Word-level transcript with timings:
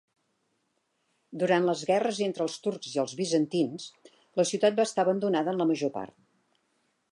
Durant 1.43 1.67
les 1.69 1.83
guerres 1.89 2.21
entre 2.29 2.47
els 2.47 2.55
turcs 2.63 2.95
i 2.95 3.03
els 3.05 3.13
bizantins, 3.21 3.87
la 4.41 4.49
cuitat 4.53 4.81
va 4.83 4.89
estar 4.91 5.05
abandonada 5.07 5.57
en 5.57 5.63
la 5.63 5.71
major 5.75 5.97
part. 6.01 6.17